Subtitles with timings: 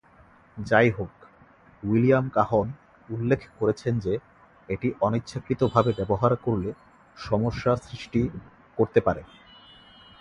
[0.57, 1.13] যাইহোক,
[1.83, 2.67] William Kahn
[3.09, 4.13] উল্লেখ করেছেন যে
[4.69, 6.69] এটি অনিচ্ছাকৃতভাবে ব্যবহার করলে
[7.17, 8.21] সমস্যা সৃষ্টি
[8.77, 9.21] করতে পারে।